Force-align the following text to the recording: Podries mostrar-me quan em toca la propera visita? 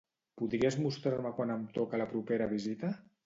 Podries 0.41 0.77
mostrar-me 0.85 1.33
quan 1.39 1.53
em 1.57 1.61
toca 1.77 2.01
la 2.05 2.09
propera 2.15 2.51
visita? 2.57 2.93